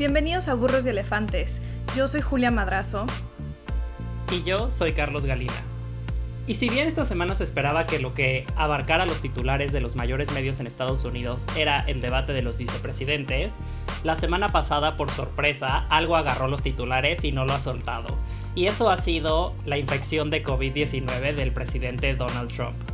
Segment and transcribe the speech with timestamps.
[0.00, 1.60] Bienvenidos a Burros y Elefantes.
[1.94, 3.04] Yo soy Julia Madrazo.
[4.32, 5.52] Y yo soy Carlos Galina.
[6.46, 9.96] Y si bien esta semana se esperaba que lo que abarcara los titulares de los
[9.96, 13.52] mayores medios en Estados Unidos era el debate de los vicepresidentes,
[14.02, 18.16] la semana pasada, por sorpresa, algo agarró los titulares y no lo ha soltado.
[18.54, 22.89] Y eso ha sido la infección de COVID-19 del presidente Donald Trump.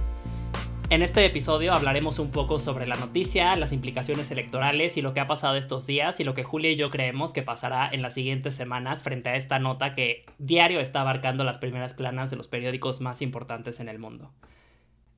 [0.89, 5.18] En este episodio hablaremos un poco sobre la noticia, las implicaciones electorales y lo que
[5.18, 8.14] ha pasado estos días y lo que Julia y yo creemos que pasará en las
[8.14, 12.46] siguientes semanas frente a esta nota que diario está abarcando las primeras planas de los
[12.46, 14.31] periódicos más importantes en el mundo.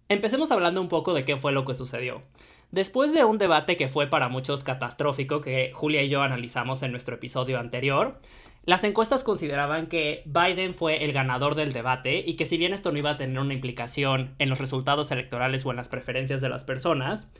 [0.08, 2.22] Empecemos hablando un poco de qué fue lo que sucedió.
[2.70, 6.92] Después de un debate que fue para muchos catastrófico que Julia y yo analizamos en
[6.92, 8.20] nuestro episodio anterior,
[8.64, 12.92] las encuestas consideraban que Biden fue el ganador del debate y que si bien esto
[12.92, 16.50] no iba a tener una implicación en los resultados electorales o en las preferencias de
[16.50, 17.32] las personas,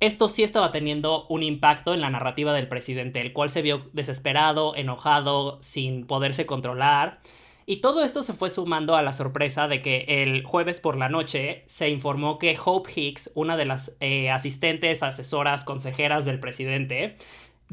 [0.00, 3.88] esto sí estaba teniendo un impacto en la narrativa del presidente, el cual se vio
[3.92, 7.20] desesperado, enojado, sin poderse controlar.
[7.66, 11.08] Y todo esto se fue sumando a la sorpresa de que el jueves por la
[11.08, 17.16] noche se informó que Hope Hicks, una de las eh, asistentes, asesoras, consejeras del presidente,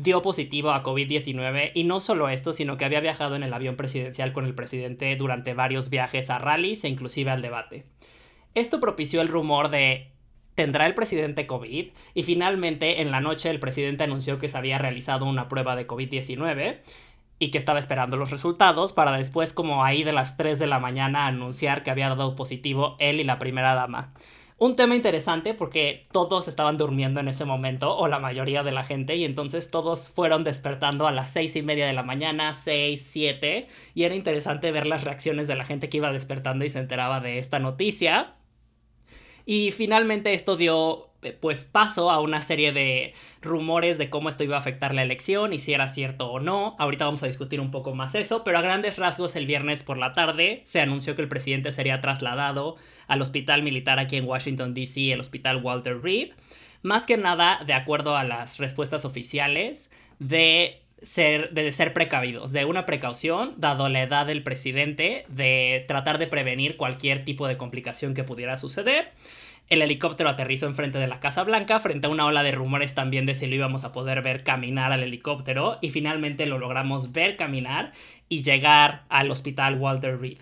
[0.02, 3.76] dio positivo a COVID-19 y no solo esto, sino que había viajado en el avión
[3.76, 7.86] presidencial con el presidente durante varios viajes a rallies e inclusive al debate.
[8.56, 10.12] Esto propició el rumor de
[10.56, 11.90] ¿tendrá el presidente COVID?
[12.14, 15.88] Y finalmente en la noche el presidente anunció que se había realizado una prueba de
[15.88, 16.80] COVID-19
[17.40, 20.80] y que estaba esperando los resultados para después como ahí de las 3 de la
[20.80, 24.14] mañana anunciar que había dado positivo él y la primera dama.
[24.62, 28.84] Un tema interesante porque todos estaban durmiendo en ese momento, o la mayoría de la
[28.84, 33.10] gente, y entonces todos fueron despertando a las seis y media de la mañana, seis,
[33.12, 36.78] siete, y era interesante ver las reacciones de la gente que iba despertando y se
[36.78, 38.36] enteraba de esta noticia.
[39.48, 44.56] Y finalmente esto dio pues paso a una serie de rumores de cómo esto iba
[44.56, 46.76] a afectar la elección y si era cierto o no.
[46.80, 49.98] Ahorita vamos a discutir un poco más eso, pero a grandes rasgos el viernes por
[49.98, 52.78] la tarde se anunció que el presidente sería trasladado
[53.08, 56.32] al hospital militar aquí en Washington, D.C., el hospital Walter Reed.
[56.84, 62.66] Más que nada, de acuerdo a las respuestas oficiales, de ser, de ser precavidos, de
[62.66, 68.14] una precaución, dado la edad del presidente, de tratar de prevenir cualquier tipo de complicación
[68.14, 69.12] que pudiera suceder.
[69.72, 73.26] El helicóptero aterrizó enfrente de la Casa Blanca, frente a una ola de rumores también
[73.26, 77.38] de si lo íbamos a poder ver caminar al helicóptero, y finalmente lo logramos ver
[77.38, 77.94] caminar
[78.28, 80.40] y llegar al hospital Walter Reed.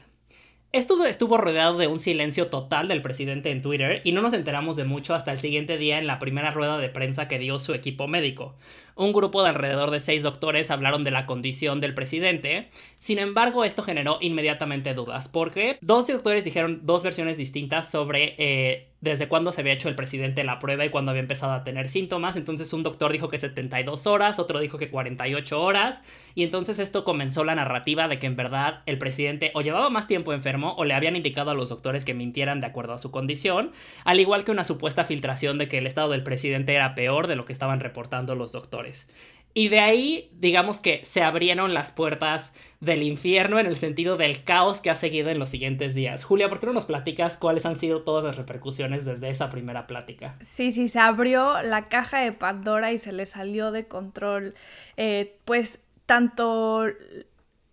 [0.71, 4.75] Esto estuvo rodeado de un silencio total del presidente en Twitter y no nos enteramos
[4.75, 7.75] de mucho hasta el siguiente día en la primera rueda de prensa que dio su
[7.75, 8.55] equipo médico.
[8.95, 12.69] Un grupo de alrededor de seis doctores hablaron de la condición del presidente,
[12.99, 18.89] sin embargo esto generó inmediatamente dudas, porque dos doctores dijeron dos versiones distintas sobre eh,
[19.01, 21.89] desde cuándo se había hecho el presidente la prueba y cuándo había empezado a tener
[21.89, 22.35] síntomas.
[22.35, 26.01] Entonces un doctor dijo que 72 horas, otro dijo que 48 horas.
[26.35, 30.07] Y entonces esto comenzó la narrativa de que en verdad el presidente o llevaba más
[30.07, 33.11] tiempo enfermo o le habían indicado a los doctores que mintieran de acuerdo a su
[33.11, 33.71] condición.
[34.03, 37.37] Al igual que una supuesta filtración de que el estado del presidente era peor de
[37.37, 39.07] lo que estaban reportando los doctores.
[39.53, 44.43] Y de ahí, digamos que se abrieron las puertas del infierno en el sentido del
[44.43, 46.23] caos que ha seguido en los siguientes días.
[46.23, 49.85] Julia, ¿por qué no nos platicas cuáles han sido todas las repercusiones desde esa primera
[49.85, 50.35] plática?
[50.41, 54.53] Sí, sí, se abrió la caja de Pandora y se le salió de control.
[54.95, 56.87] Eh, pues tanto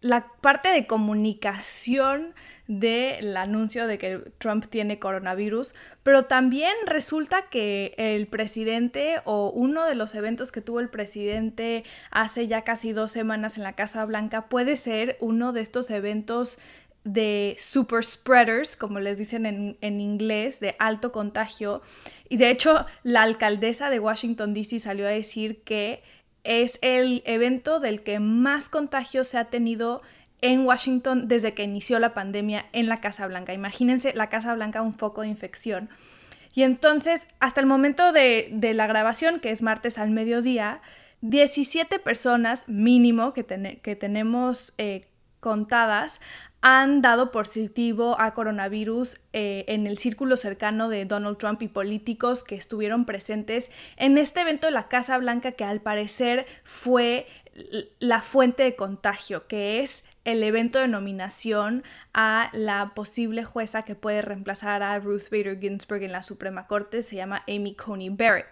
[0.06, 2.34] la parte de comunicación
[2.68, 9.86] del anuncio de que Trump tiene coronavirus, pero también resulta que el presidente o uno
[9.86, 14.04] de los eventos que tuvo el presidente hace ya casi dos semanas en la Casa
[14.04, 16.58] Blanca puede ser uno de estos eventos
[17.04, 21.82] de super spreaders, como les dicen en, en, inglés, de alto contagio.
[22.28, 24.80] Y de hecho, la alcaldesa de Washington, D.C.
[24.80, 26.02] salió a decir que
[26.46, 30.02] es el evento del que más contagio se ha tenido
[30.40, 33.54] en Washington desde que inició la pandemia en la Casa Blanca.
[33.54, 35.88] Imagínense la Casa Blanca un foco de infección.
[36.54, 40.80] Y entonces, hasta el momento de, la grabación, que es martes al mediodía,
[41.20, 43.44] 17 personas mínimo que,
[43.82, 45.06] que tenemos eh,
[45.40, 46.20] contadas
[46.68, 52.42] han dado positivo a coronavirus eh, en el círculo cercano de Donald Trump y políticos
[52.42, 57.28] que estuvieron presentes en este evento de la Casa Blanca que al parecer fue
[58.00, 63.94] la fuente de contagio, que es el evento de nominación a la posible jueza que
[63.94, 68.48] puede reemplazar a Ruth Bader Ginsburg en la Suprema Corte, se llama Amy Coney Barrett.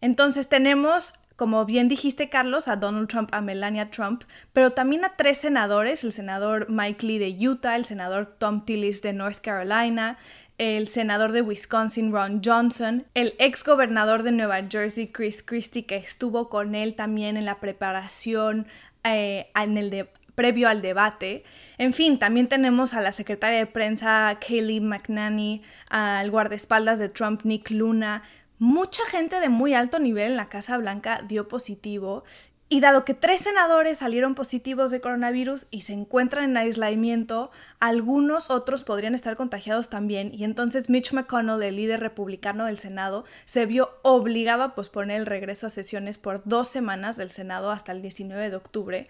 [0.00, 5.16] Entonces tenemos como bien dijiste Carlos, a Donald Trump, a Melania Trump, pero también a
[5.16, 10.18] tres senadores, el senador Mike Lee de Utah, el senador Tom Tillis de North Carolina,
[10.58, 15.96] el senador de Wisconsin Ron Johnson, el ex gobernador de Nueva Jersey Chris Christie que
[15.96, 18.66] estuvo con él también en la preparación
[19.04, 21.44] eh, en el previo al debate.
[21.78, 27.42] En fin, también tenemos a la secretaria de prensa Kayleigh McNanny, al guardaespaldas de Trump
[27.44, 28.22] Nick Luna,
[28.58, 32.24] Mucha gente de muy alto nivel en la Casa Blanca dio positivo
[32.68, 38.50] y dado que tres senadores salieron positivos de coronavirus y se encuentran en aislamiento, algunos
[38.50, 40.34] otros podrían estar contagiados también.
[40.34, 45.26] Y entonces Mitch McConnell, el líder republicano del Senado, se vio obligado a posponer el
[45.26, 49.08] regreso a sesiones por dos semanas del Senado hasta el 19 de octubre,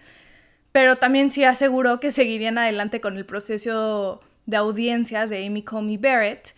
[0.71, 5.97] pero también sí aseguró que seguirían adelante con el proceso de audiencias de Amy Comey
[5.97, 6.53] Barrett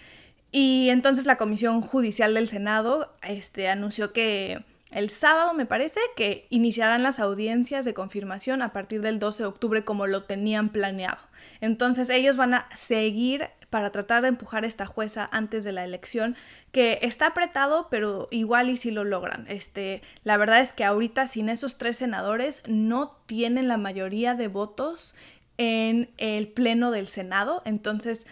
[0.51, 6.47] y entonces la Comisión Judicial del Senado este, anunció que el sábado, me parece, que
[6.49, 11.19] iniciarán las audiencias de confirmación a partir del 12 de octubre como lo tenían planeado.
[11.61, 15.83] Entonces ellos van a seguir para tratar de empujar a esta jueza antes de la
[15.83, 16.35] elección,
[16.71, 19.45] que está apretado, pero igual y si lo logran.
[19.47, 24.47] Este, la verdad es que ahorita sin esos tres senadores no tienen la mayoría de
[24.47, 25.15] votos
[25.57, 28.25] en el pleno del Senado, entonces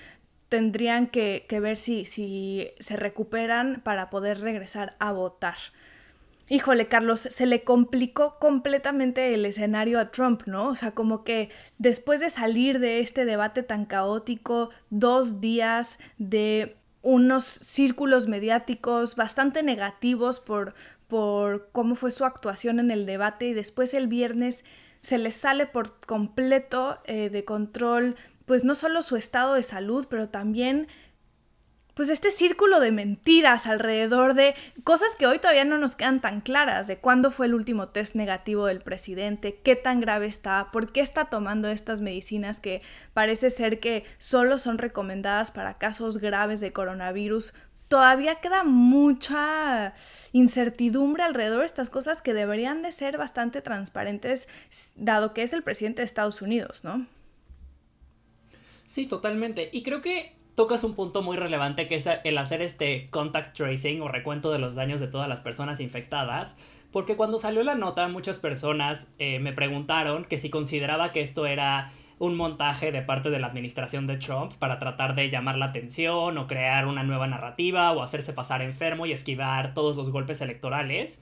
[0.49, 5.57] tendrían que, ver si, se recuperan para poder regresar a votar.
[6.49, 10.69] Híjole, Carlos, se le complicó completamente el escenario a Trump, ¿no?
[10.69, 16.77] O sea, como que después de salir de este debate tan caótico, dos días de
[17.01, 20.73] unos círculos mediáticos bastante negativos por,
[21.71, 24.63] cómo fue su actuación en el debate y después el viernes
[25.01, 28.15] se le sale por completo eh, de control
[28.47, 30.87] pues no solo su estado de salud, pero también
[31.97, 34.53] pues este círculo de mentiras alrededor de
[34.83, 38.15] cosas que hoy todavía no nos quedan tan claras, de cuándo fue el último test
[38.15, 42.83] negativo del presidente, qué tan grave está, por qué está tomando estas medicinas que
[43.13, 47.53] parece ser que solo son recomendadas para casos graves de coronavirus.
[47.87, 49.93] Todavía queda mucha
[50.33, 54.47] incertidumbre alrededor de estas cosas que deberían de ser bastante transparentes,
[54.95, 57.07] dado que es el presidente de Estados Unidos, ¿no?
[58.87, 59.69] Sí, totalmente.
[59.71, 64.01] Y creo que tocas un punto muy relevante que es el hacer este contact tracing
[64.01, 66.57] o recuento de los daños de todas las personas infectadas.
[66.91, 71.45] Porque cuando salió la nota muchas personas eh, me preguntaron que si consideraba que esto
[71.45, 75.65] era un montaje de parte de la administración de Trump para tratar de llamar la
[75.65, 80.41] atención o crear una nueva narrativa o hacerse pasar enfermo y esquivar todos los golpes
[80.41, 81.21] electorales.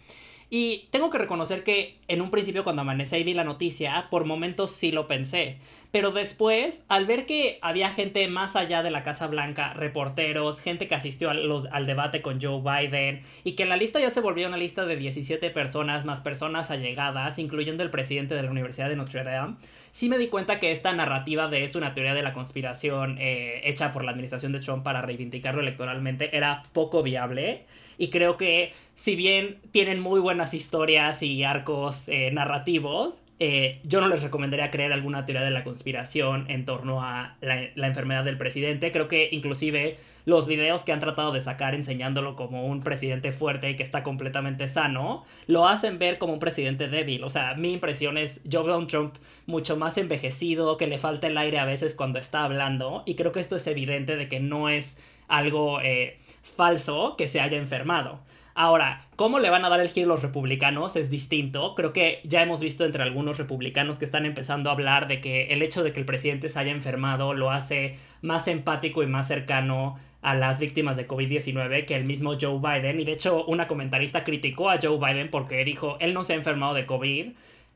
[0.50, 4.26] Y tengo que reconocer que en un principio cuando amanecí y vi la noticia, por
[4.26, 5.58] momentos sí lo pensé.
[5.92, 10.88] Pero después, al ver que había gente más allá de la Casa Blanca, reporteros, gente
[10.88, 14.58] que asistió al debate con Joe Biden, y que la lista ya se volvió una
[14.58, 19.24] lista de 17 personas más personas allegadas, incluyendo el presidente de la Universidad de Notre
[19.24, 19.56] Dame,
[19.94, 23.62] sí me di cuenta que esta narrativa de es una teoría de la conspiración eh,
[23.64, 27.64] hecha por la administración de Trump para reivindicarlo electoralmente era poco viable.
[27.98, 34.00] Y creo que si bien tienen muy buenas historias y arcos eh, narrativos, eh, yo
[34.00, 38.38] no les recomendaría creer alguna teoría de la conspiración en torno a la, enfermedad del
[38.38, 38.94] presidente.
[38.94, 43.70] Creo que inclusive los videos que han tratado de sacar enseñándolo como un presidente fuerte
[43.70, 47.26] y que está completamente sano, lo hacen ver como un presidente débil.
[47.26, 49.16] O sea, mi impresión es, yo veo a Trump
[49.48, 53.34] mucho más envejecido, que le falta el aire a veces cuando está hablando, y creo
[53.34, 54.98] que esto es evidente de que no es
[55.28, 58.20] algo eh, falso que se haya enfermado.
[58.58, 60.96] Ahora, ¿cómo le van a dar el giro los republicanos?
[60.96, 61.76] Es distinto.
[61.76, 65.48] Creo que ya hemos visto entre algunos republicanos que están empezando a hablar de que
[65.48, 69.28] el hecho de que el presidente se haya enfermado lo hace más empático y más
[69.28, 73.02] cercano a las víctimas de COVID-19 que el mismo Joe Biden.
[73.02, 76.38] Y de hecho, una comentarista criticó a Joe Biden porque dijo, él no se ha
[76.38, 77.34] enfermado de COVID.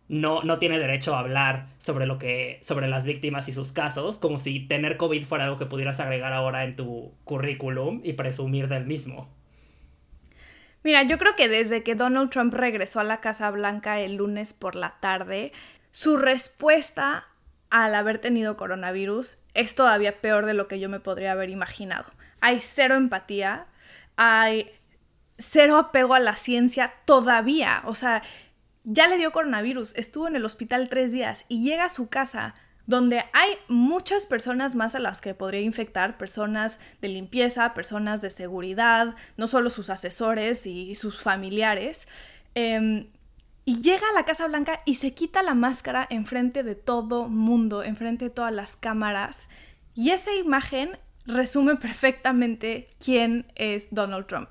[0.10, 4.18] No, no tiene derecho a hablar sobre lo que sobre las víctimas y sus casos,
[4.18, 8.68] como si tener COVID fuera algo que pudieras agregar ahora en tu currículum y presumir
[8.68, 9.30] del mismo.
[10.84, 14.54] Mira, yo creo que desde que Donald Trump regresó a la Casa Blanca el lunes
[14.54, 15.51] por la tarde,
[15.92, 17.28] su respuesta
[17.70, 22.06] al haber tenido coronavirus es todavía peor de lo que yo me podría haber imaginado.
[22.42, 23.68] Hay cero empatía,
[24.16, 24.72] hay
[25.38, 27.82] cero apego a la ciencia todavía.
[27.86, 28.24] O sea,
[28.84, 32.56] ya le dio coronavirus, estuvo en el hospital tres días y llega a su casa
[32.90, 38.32] donde hay muchas personas más a las que podría infectar, personas de limpieza, personas de
[38.32, 42.08] seguridad, no solo sus asesores y sus familiares.
[42.56, 43.12] Em,
[43.64, 47.84] y llega a la Casa Blanca y se quita la máscara enfrente de todo mundo,
[47.84, 49.50] enfrente de todas las cámaras.
[49.94, 54.50] Y esa imagen resume perfectamente quién es Donald Trump.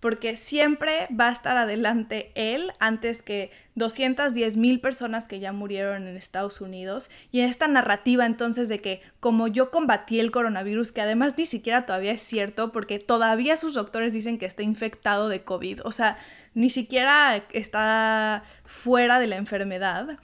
[0.00, 6.06] Porque siempre va a estar adelante él antes que 210 mil personas que ya murieron
[6.06, 11.00] en Estados Unidos y esta narrativa entonces de que como yo combatí el coronavirus, que
[11.00, 15.42] además ni siquiera todavía es cierto porque todavía sus doctores dicen que está infectado de
[15.42, 16.18] COVID, o sea,
[16.54, 20.18] ni siquiera está fuera de la enfermedad.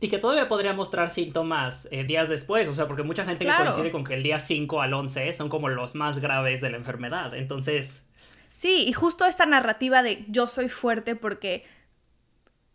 [0.00, 3.90] Y que todavía podría mostrar síntomas eh, días después, o sea, porque mucha gente coincide
[3.90, 7.34] con que el día 5 al 11 son como los más graves de la enfermedad.
[7.34, 8.07] Entonces,
[8.50, 11.64] Sí, y justo esta narrativa de yo soy fuerte porque,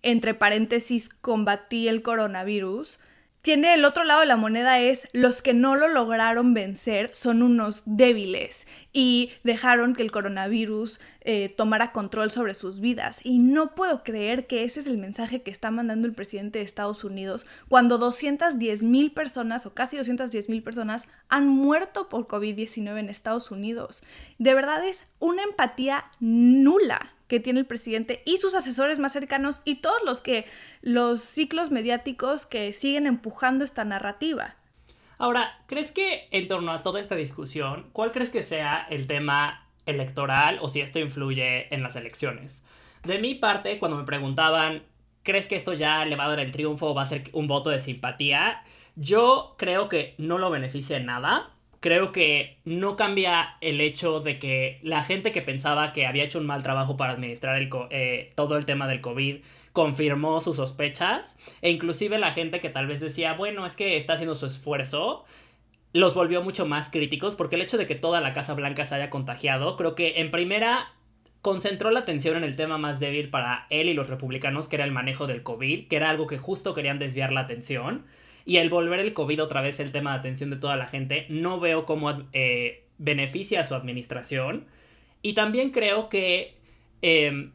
[0.01, 2.99] entre paréntesis, combatí el coronavirus,
[3.43, 7.43] tiene el otro lado de la moneda es los que no lo lograron vencer son
[7.43, 13.19] unos débiles y dejaron que el coronavirus eh, tomara control sobre sus vidas.
[13.21, 16.65] Y no puedo creer que ese es el mensaje que está mandando el presidente de
[16.65, 22.97] Estados Unidos cuando 210 mil personas o casi 210 mil personas han muerto por COVID-19
[22.97, 24.03] en Estados Unidos.
[24.37, 29.63] De verdad es una empatía nula que tiene el presidente y sus asesores más cercanos
[29.65, 30.45] y todos los que
[30.83, 34.53] los ciclos mediáticos que siguen empujando esta narrativa.
[35.17, 39.67] Ahora, ¿crees que en torno a toda esta discusión, cuál crees que sea el tema
[39.87, 42.63] electoral o si esto influye en las elecciones?
[43.03, 44.83] De mi parte, cuando me preguntaban,
[45.23, 47.47] ¿crees que esto ya le va a dar el triunfo o va a ser un
[47.47, 48.61] voto de simpatía?
[48.95, 51.49] Yo creo que no lo beneficia en nada
[51.83, 56.39] creo que no cambia el hecho de que la gente que pensaba que había hecho
[56.39, 59.39] un mal trabajo para administrar eh, todo el tema del COVID
[59.73, 64.13] confirmó sus sospechas e inclusive la gente que tal vez decía, bueno, es que está
[64.13, 65.25] haciendo su esfuerzo,
[65.91, 68.95] los volvió mucho más críticos porque el hecho de que toda la Casa Blanca se
[68.95, 70.93] haya contagiado, creo que en primera
[71.41, 74.85] concentró la atención en el tema más débil para él y los republicanos, que era
[74.85, 78.05] el manejo del COVID, que era algo que justo querían desviar la atención.
[78.45, 81.25] Y el volver el COVID otra vez el tema de atención de toda la gente,
[81.29, 84.65] no veo cómo eh, beneficia a su administración.
[85.21, 86.57] Y también creo que
[87.01, 87.51] em,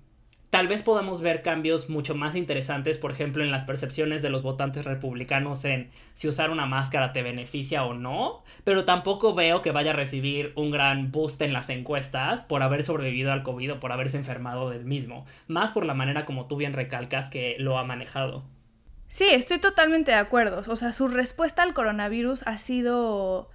[0.51, 4.43] tal vez podamos ver cambios mucho más interesantes, por ejemplo, en las percepciones de los
[4.43, 9.73] votantes republicanos en si usar una máscara te beneficia o no, pero tampoco veo que
[9.73, 13.81] vaya a recibir un gran boost en las encuestas por haber sobrevivido al COVID o
[13.81, 17.79] por haberse enfermado del mismo, más por la manera como tú bien recalcas que lo
[17.79, 18.45] ha manejado.
[19.09, 20.63] Sí, estoy totalmente de acuerdo.
[20.71, 23.51] O sea, su respuesta al coronavirus ha sido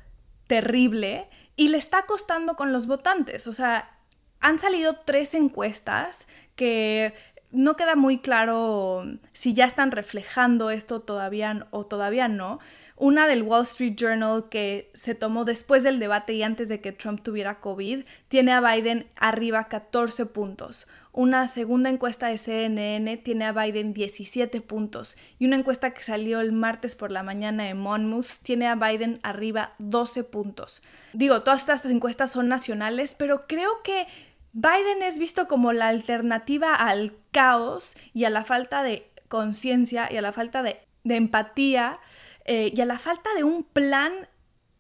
[0.48, 3.48] terrible y le está costando con los votantes.
[3.48, 3.98] O sea,
[4.40, 7.14] han salido tres encuestas que
[7.54, 12.60] no queda muy claro si ya están reflejando esto todavía o todavía no.
[12.98, 16.92] Una del Wall Street Journal que se tomó después del debate y antes de que
[16.92, 20.88] Trump tuviera COVID, tiene a Biden arriba 14 puntos.
[21.12, 26.42] Una segunda encuesta de CNN tiene a Biden 17 puntos y una encuesta que salió
[26.42, 30.82] el martes por la mañana en Monmouth tiene a Biden arriba 12 puntos.
[31.14, 34.08] Digo, todas estas encuestas son nacionales, pero creo que
[34.54, 40.18] Biden es visto como la alternativa al caos y a la falta de conciencia y
[40.18, 42.00] a la falta de, empatía
[42.46, 44.14] eh, y a la falta de un plan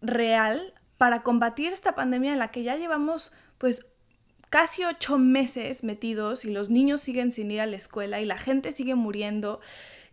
[0.01, 3.93] real para combatir esta pandemia en la que ya llevamos pues
[4.49, 8.37] casi ocho meses metidos y los niños siguen sin ir a la escuela y la
[8.37, 9.59] gente sigue muriendo.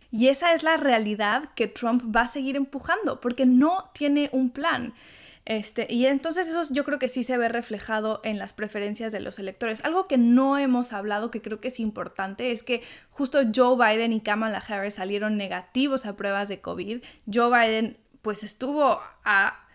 [0.09, 4.49] Y esa es la realidad que Trump va a seguir empujando, porque no tiene un
[4.49, 4.95] plan.
[5.45, 9.19] Este, y entonces eso yo creo que sí se ve reflejado en las preferencias de
[9.19, 9.83] los electores.
[9.83, 14.13] Algo que no hemos hablado, que creo que es importante, es que justo Joe Biden
[14.13, 17.03] y Kamala Harris salieron negativos a pruebas de COVID.
[17.31, 19.67] Joe Biden pues estuvo a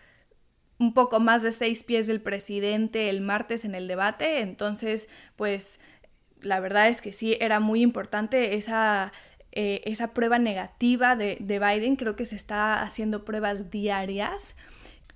[0.79, 5.79] un poco más de seis pies del presidente el martes en el debate, entonces pues
[6.41, 9.11] la verdad es que sí era muy importante esa,
[9.51, 14.55] eh, esa prueba negativa de, de Biden, creo que se está haciendo pruebas diarias.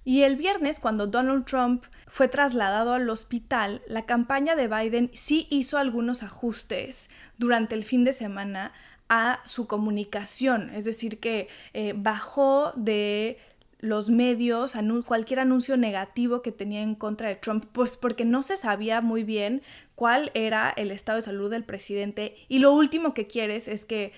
[0.03, 5.47] Y el viernes, cuando Donald Trump fue trasladado al hospital, la campaña de Biden sí
[5.49, 8.73] hizo algunos ajustes durante el fin de semana
[9.09, 13.37] a su comunicación, es decir, que eh, bajó de
[13.79, 18.55] los medios, cualquier anuncio negativo que tenía en contra de Trump, pues porque no se
[18.55, 19.63] sabía muy bien
[19.95, 22.35] cuál era el estado de salud del presidente.
[22.47, 24.13] Y lo último que quieres es que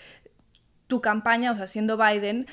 [0.87, 2.45] tu campaña, o sea, siendo Biden,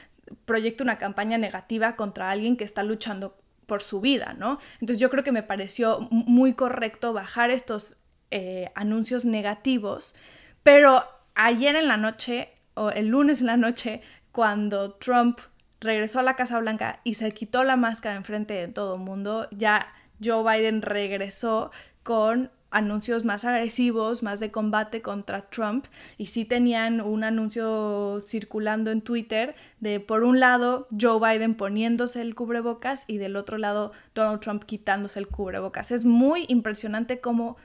[0.45, 4.59] proyecte una campaña negativa contra alguien que está luchando por su vida, ¿no?
[4.75, 7.99] Entonces yo creo que me pareció muy correcto bajar estos
[8.31, 10.15] eh, anuncios negativos,
[10.63, 15.39] pero ayer en la noche o el lunes en la noche, cuando Trump
[15.81, 19.49] regresó a la Casa Blanca y se quitó la máscara enfrente de todo el mundo,
[19.51, 21.71] ya Joe Biden regresó
[22.03, 25.87] con anuncios más agresivos, más de combate contra Trump
[26.17, 32.21] y sí tenían un anuncio circulando en Twitter de por un lado Joe Biden poniéndose
[32.21, 35.91] el cubrebocas y del otro lado Donald Trump quitándose el cubrebocas.
[35.91, 37.57] Es muy impresionante cómo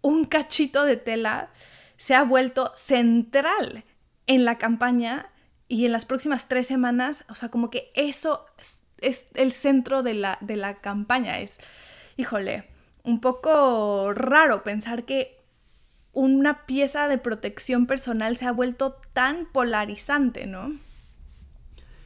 [0.00, 1.50] un cachito de tela
[1.96, 3.84] se ha vuelto central
[4.26, 5.30] en la campaña
[5.68, 8.46] y en las próximas tres semanas, o sea, como que eso
[8.98, 11.40] es, el centro de la, de la campaña.
[11.40, 11.58] Es,
[12.16, 12.68] híjole,
[13.06, 15.36] un poco raro pensar que
[16.12, 20.74] una pieza de protección personal se ha vuelto tan polarizante, ¿no?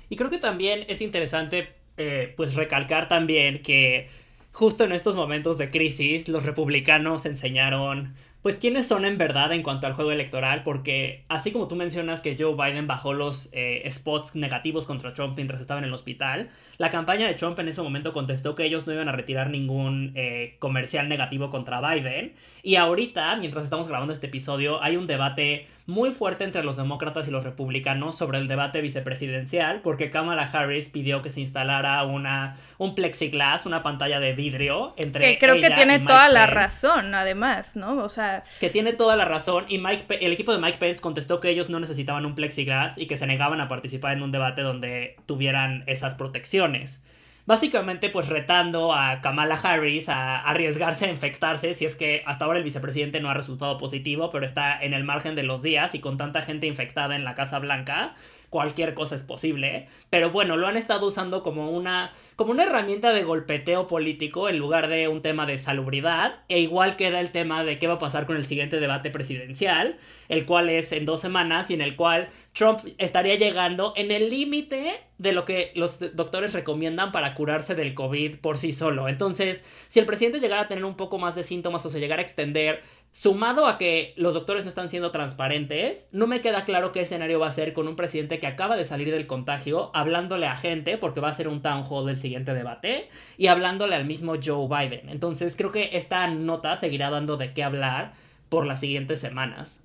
[0.08, 4.08] Y creo que también es interesante, eh, pues, recalcar también que
[4.52, 9.62] justo en estos momentos de crisis, los republicanos enseñaron pues quiénes son en verdad en
[9.62, 13.86] cuanto al juego electoral, porque así como tú mencionas que Joe Biden bajó los eh,
[13.90, 17.82] spots negativos contra Trump mientras estaba en el hospital, la campaña de Trump en ese
[17.82, 22.32] momento contestó que ellos no iban a retirar ningún eh, comercial negativo contra Biden,
[22.62, 27.28] y ahorita, mientras estamos grabando este episodio, hay un debate muy fuerte entre los demócratas
[27.28, 32.56] y los republicanos sobre el debate vicepresidencial, porque Kamala Harris pidió que se instalara una,
[32.78, 35.32] un plexiglass, una pantalla de vidrio entre...
[35.32, 38.02] Que creo que tiene toda la razón, además, ¿no?
[38.02, 38.42] O sea...
[38.60, 41.68] Que tiene toda la razón y Mike, el equipo de Mike Pence contestó que ellos
[41.68, 45.84] no necesitaban un plexiglass y que se negaban a participar en un debate donde tuvieran
[45.86, 47.02] esas protecciones
[47.50, 52.58] básicamente pues retando a Kamala Harris a arriesgarse a infectarse si es que hasta ahora
[52.58, 55.98] el vicepresidente no ha resultado positivo, pero está en el margen de los días y
[55.98, 58.14] con tanta gente infectada en la Casa Blanca,
[58.50, 59.88] cualquier cosa es posible.
[60.10, 64.58] Pero bueno, lo han estado usando como una, como una herramienta de golpeteo político en
[64.58, 66.40] lugar de un tema de salubridad.
[66.48, 69.96] E igual queda el tema de qué va a pasar con el siguiente debate presidencial,
[70.28, 74.28] el cual es en dos semanas y en el cual Trump estaría llegando en el
[74.28, 79.08] límite de lo que los doctores recomiendan para curarse del COVID por sí solo.
[79.08, 82.22] Entonces, si el presidente llegara a tener un poco más de síntomas o se llegara
[82.22, 86.92] a extender Sumado a que los doctores no están siendo transparentes, no me queda claro
[86.92, 90.46] qué escenario va a ser con un presidente que acaba de salir del contagio, hablándole
[90.46, 94.04] a gente, porque va a ser un town hall del siguiente debate, y hablándole al
[94.04, 95.08] mismo Joe Biden.
[95.08, 98.12] Entonces creo que esta nota seguirá dando de qué hablar
[98.48, 99.82] por las siguientes semanas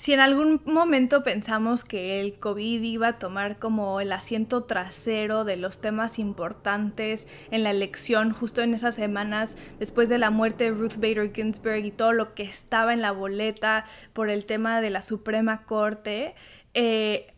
[0.00, 5.44] si en algún momento pensamos que el COVID iba a tomar como el asiento trasero
[5.44, 10.64] de los temas importantes en la elección, justo en esas semanas después de la muerte
[10.64, 14.80] de Ruth Bader Ginsburg y todo lo que estaba en la boleta por el tema
[14.80, 16.34] de la Suprema Corte,
[16.72, 17.34] eh,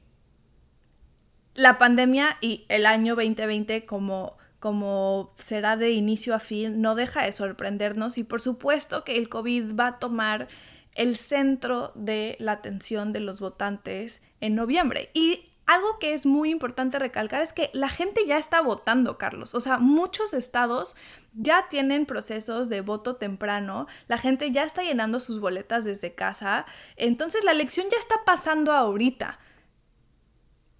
[1.54, 7.24] la pandemia y el año 2020 como como será de inicio a fin, no deja
[7.24, 10.46] de sorprendernos y por supuesto que el COVID va a tomar
[10.94, 15.10] el centro de la atención de los votantes en noviembre.
[15.14, 19.54] Y algo que es muy importante recalcar es que la gente ya está votando, Carlos.
[19.54, 20.96] O sea, muchos estados
[21.34, 26.66] ya tienen procesos de voto temprano, la gente ya está llenando sus boletas desde casa,
[26.96, 29.38] entonces la elección ya está pasando ahorita.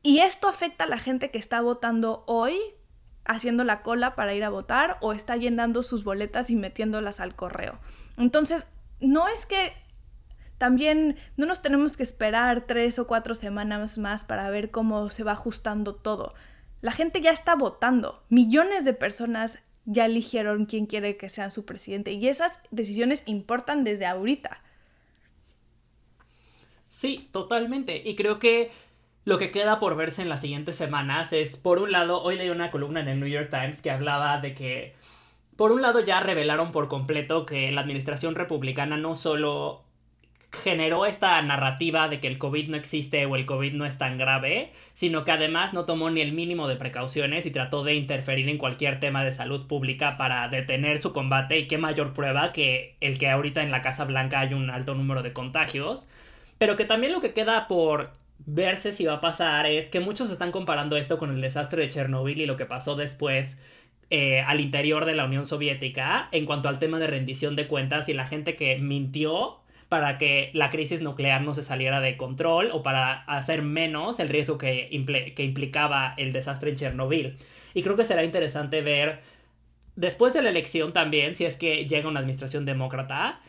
[0.02, 2.58] Y esto afecta a la gente que está votando hoy,
[3.24, 7.36] haciendo la cola para ir a votar, o está llenando sus boletas y metiéndolas al
[7.36, 7.78] correo.
[8.18, 8.66] Entonces,
[9.00, 9.72] no es que
[10.62, 15.24] también no nos tenemos que esperar tres o cuatro semanas más para ver cómo se
[15.24, 16.34] va ajustando todo.
[16.82, 18.22] La gente ya está votando.
[18.28, 23.82] Millones de personas ya eligieron quién quiere que sea su presidente y esas decisiones importan
[23.82, 24.62] desde ahorita.
[26.88, 28.00] Sí, totalmente.
[28.08, 28.70] Y creo que
[29.24, 32.50] lo que queda por verse en las siguientes semanas es, por un lado, hoy leí
[32.50, 34.94] una columna en el New York Times que hablaba de que,
[35.56, 39.82] por un lado, ya revelaron por completo que la administración republicana no solo
[40.52, 44.18] generó esta narrativa de que el COVID no existe o el COVID no es tan
[44.18, 48.48] grave, sino que además no tomó ni el mínimo de precauciones y trató de interferir
[48.48, 51.58] en cualquier tema de salud pública para detener su combate.
[51.58, 54.94] Y qué mayor prueba que el que ahorita en la Casa Blanca hay un alto
[54.94, 56.08] número de contagios,
[56.58, 58.10] pero que también lo que queda por
[58.44, 61.88] verse si va a pasar es que muchos están comparando esto con el desastre de
[61.88, 63.58] Chernobyl y lo que pasó después
[64.10, 68.08] eh, al interior de la Unión Soviética en cuanto al tema de rendición de cuentas
[68.08, 69.61] y la gente que mintió
[69.92, 74.30] para que la crisis nuclear no se saliera de control o para hacer menos el
[74.30, 74.88] riesgo que,
[75.36, 77.36] que implicaba el desastre en Chernobyl.
[77.74, 79.20] Y creo que será interesante ver
[79.94, 83.40] después de la elección también, si es que llega una administración demócrata,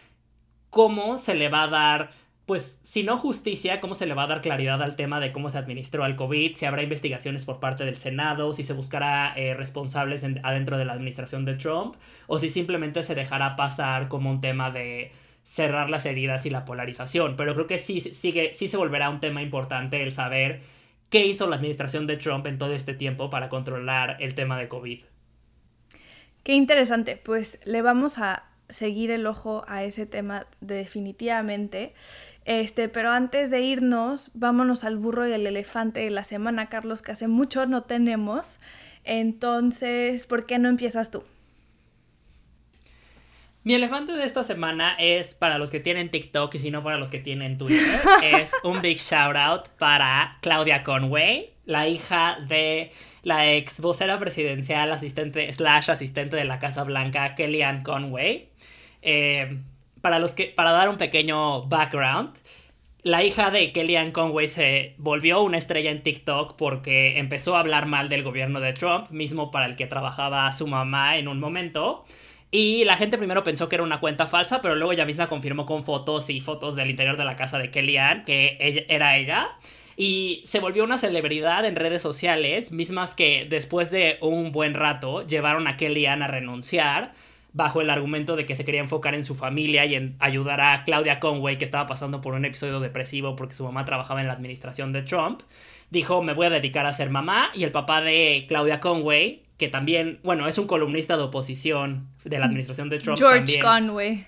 [0.69, 2.09] cómo se le va a dar,
[2.45, 5.49] pues, si no justicia, cómo se le va a dar claridad al tema de cómo
[5.49, 9.53] se administró al COVID, si habrá investigaciones por parte del Senado, si se buscará eh,
[9.53, 11.95] responsables adentro de la administración de Trump,
[12.27, 16.65] o si simplemente se dejará pasar como un tema de cerrar las heridas y la
[16.65, 17.35] polarización.
[17.35, 20.61] Pero creo que sí, sigue, sí se volverá un tema importante el saber
[21.09, 24.67] qué hizo la administración de Trump en todo este tiempo para controlar el tema de
[24.67, 25.03] COVID.
[26.43, 31.93] Qué interesante, pues le vamos a seguir el ojo a ese tema definitivamente.
[32.45, 37.01] Este, pero antes de irnos, vámonos al burro y el elefante de la semana, Carlos,
[37.01, 38.59] que hace mucho no tenemos.
[39.03, 41.23] Entonces, ¿por qué no empiezas tú?
[43.65, 46.97] Mi elefante de esta semana es para los que tienen TikTok y si no para
[46.97, 48.01] los que tienen Twitter.
[48.23, 54.91] es un big shout out para Claudia Conway, la hija de la ex vocera presidencial,
[54.91, 58.49] asistente slash asistente de la Casa Blanca, Kellyanne Conway.
[59.01, 59.59] Eh,
[60.01, 62.35] para, los que, para dar un pequeño background,
[63.01, 67.85] la hija de Kellyanne Conway se volvió una estrella en TikTok porque empezó a hablar
[67.85, 72.03] mal del gobierno de Trump, mismo para el que trabajaba su mamá en un momento.
[72.53, 75.65] Y la gente primero pensó que era una cuenta falsa, pero luego ella misma confirmó
[75.65, 79.49] con fotos y fotos del interior de la casa de Kellyanne que ella, era ella.
[79.97, 85.25] Y se volvió una celebridad en redes sociales, mismas que después de un buen rato
[85.25, 87.13] llevaron a Kellyanne a renunciar
[87.53, 90.83] bajo el argumento de que se quería enfocar en su familia y en ayudar a
[90.83, 94.33] Claudia Conway, que estaba pasando por un episodio depresivo porque su mamá trabajaba en la
[94.33, 95.41] administración de Trump.
[95.89, 97.49] Dijo, me voy a dedicar a ser mamá.
[97.55, 102.37] Y el papá de Claudia Conway, que también, bueno, es un columnista de oposición de
[102.37, 103.17] la administración de Trump.
[103.17, 104.25] George Conway.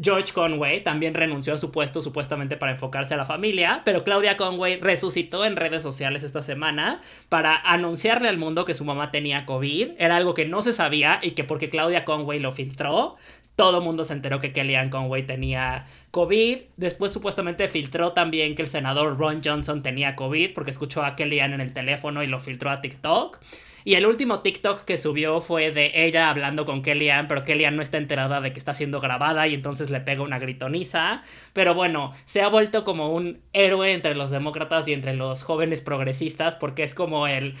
[0.00, 4.38] George Conway también renunció a su puesto supuestamente para enfocarse a la familia, pero Claudia
[4.38, 9.44] Conway resucitó en redes sociales esta semana para anunciarle al mundo que su mamá tenía
[9.44, 9.90] COVID.
[9.98, 13.16] Era algo que no se sabía y que porque Claudia Conway lo filtró,
[13.54, 16.60] todo el mundo se enteró que Kellyanne Conway tenía COVID.
[16.78, 21.56] Después supuestamente filtró también que el senador Ron Johnson tenía COVID porque escuchó a Kellyanne
[21.56, 23.38] en el teléfono y lo filtró a TikTok.
[23.84, 27.82] Y el último TikTok que subió fue de ella hablando con Kellyanne, pero Kellyanne no
[27.82, 31.22] está enterada de que está siendo grabada y entonces le pega una gritoniza.
[31.52, 35.80] Pero bueno, se ha vuelto como un héroe entre los demócratas y entre los jóvenes
[35.80, 37.54] progresistas porque es como el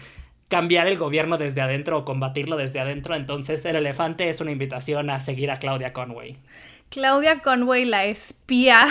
[0.48, 3.14] cambiar el gobierno desde adentro o combatirlo desde adentro.
[3.14, 6.38] Entonces el elefante es una invitación a seguir a Claudia Conway.
[6.90, 8.86] Claudia Conway, la espía,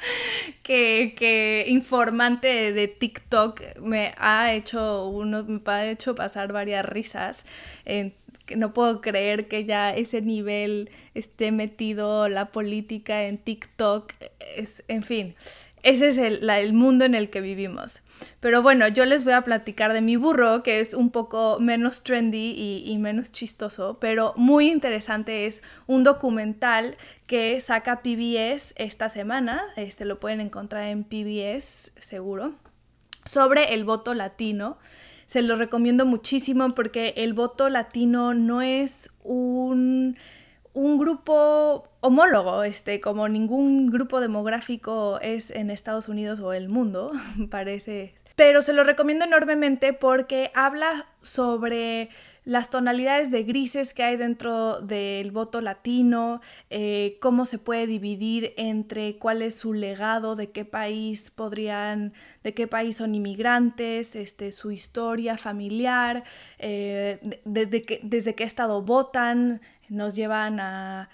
[0.62, 7.44] que, informante de TikTok, me ha hecho uno, me ha hecho pasar varias risas.
[7.84, 14.12] que no puedo creer que ya ese nivel esté metido la política en TikTok.
[14.56, 15.36] Es, en fin,
[15.82, 18.02] ese es el, el, mundo en el que vivimos.
[18.38, 22.04] Pero bueno, yo les voy a platicar de mi burro, que es un poco menos
[22.04, 25.46] trendy y, y, menos chistoso, pero muy interesante.
[25.46, 32.54] Es un documental que saca PBS esta semana, este lo pueden encontrar en PBS seguro,
[33.24, 34.78] sobre el voto latino.
[35.26, 40.16] Se lo recomiendo muchísimo porque el voto latino no es un
[40.74, 47.12] un grupo homólogo, este, como ningún grupo demográfico es en Estados Unidos o el mundo,
[47.50, 48.14] parece.
[48.34, 52.08] Pero se lo recomiendo enormemente porque habla sobre
[52.44, 58.54] las tonalidades de grises que hay dentro del voto latino, eh, cómo se puede dividir
[58.56, 64.50] entre cuál es su legado, de qué país podrían, de qué país son inmigrantes, este,
[64.50, 66.24] su historia familiar,
[66.58, 69.60] eh, desde qué estado votan,
[69.92, 71.08] nos llevan a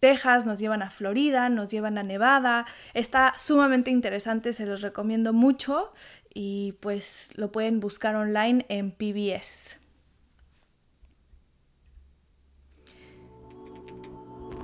[0.00, 2.66] Texas, nos llevan a Florida, nos llevan a Nevada.
[2.92, 5.92] Está sumamente interesante, se los recomiendo mucho
[6.34, 9.83] y pues lo pueden buscar online en PBS.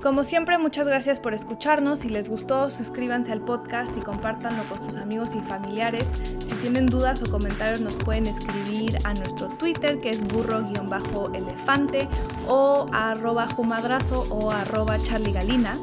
[0.01, 1.99] Como siempre, muchas gracias por escucharnos.
[1.99, 6.09] Si les gustó, suscríbanse al podcast y compártanlo con sus amigos y familiares.
[6.43, 12.09] Si tienen dudas o comentarios, nos pueden escribir a nuestro Twitter, que es burro-elefante,
[12.47, 15.77] o a arroba jumadrazo o arroba charligalina.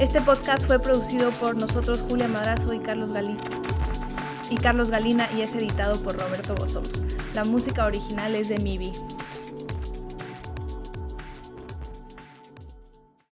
[0.00, 3.38] Este podcast fue producido por nosotros, Julia Madrazo y Carlos Galina
[4.50, 7.00] y Carlos Galina y es editado por Roberto Bosoms.
[7.34, 8.92] La música original es de Mibi.